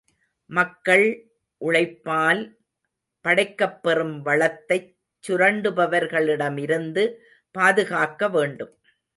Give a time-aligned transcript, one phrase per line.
[0.49, 1.05] மக்கள்
[1.61, 2.41] உழைப்பால்
[3.25, 4.89] படைக்கப்பெறும் வளத்தைச்
[5.23, 7.03] சுரண்டுபவர்களிடமிருந்து
[7.55, 8.73] பாதுகாக்க வேண்டும்.